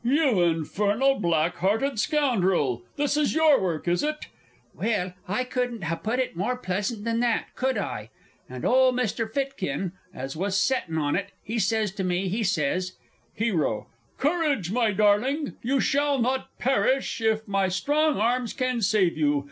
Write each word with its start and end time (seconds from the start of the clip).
"You 0.03 0.41
infernal, 0.41 1.19
black 1.19 1.57
hearted 1.57 1.99
scoundrel! 1.99 2.81
this 2.95 3.15
is 3.15 3.35
your 3.35 3.61
work, 3.61 3.87
is 3.87 4.01
it?") 4.01 4.25
Well, 4.73 5.13
I 5.27 5.43
couldn't 5.43 5.83
ha'put 5.83 6.17
it 6.17 6.35
more 6.35 6.57
pleasant 6.57 7.03
than 7.03 7.19
that, 7.19 7.49
could 7.55 7.77
I? 7.77 8.09
and 8.49 8.65
old 8.65 8.95
Mr. 8.95 9.31
Fitkin, 9.31 9.91
as 10.11 10.35
was 10.35 10.57
settin' 10.59 10.97
on 10.97 11.15
it, 11.15 11.29
he 11.43 11.59
says 11.59 11.91
to 11.91 12.03
me, 12.03 12.29
he 12.29 12.41
says 12.41 12.93
(HERO. 13.35 13.89
"Courage, 14.17 14.71
my 14.71 14.89
darling! 14.91 15.53
You 15.61 15.79
shall 15.79 16.17
not 16.17 16.57
perish 16.57 17.21
if 17.21 17.47
my 17.47 17.67
strong 17.67 18.17
arms 18.17 18.53
can 18.53 18.81
save 18.81 19.15
you. 19.15 19.39